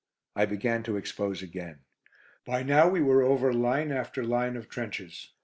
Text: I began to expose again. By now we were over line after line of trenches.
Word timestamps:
I 0.35 0.47
began 0.47 0.81
to 0.85 0.97
expose 0.97 1.43
again. 1.43 1.81
By 2.43 2.63
now 2.63 2.89
we 2.89 3.01
were 3.01 3.21
over 3.21 3.53
line 3.53 3.91
after 3.91 4.23
line 4.23 4.57
of 4.57 4.67
trenches. 4.67 5.29